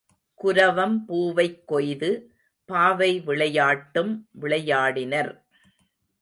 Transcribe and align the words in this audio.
குரவம் 0.43 1.05
பூவைக் 1.05 1.67
கொய்து, 1.67 2.31
பாவை 2.65 3.21
விளையாட்டும் 3.25 4.27
விளையாடினர். 4.41 5.41